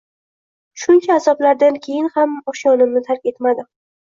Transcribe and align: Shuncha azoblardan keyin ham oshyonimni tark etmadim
Shuncha 0.83 1.17
azoblardan 1.21 1.79
keyin 1.87 2.09
ham 2.17 2.35
oshyonimni 2.55 3.07
tark 3.11 3.33
etmadim 3.35 3.71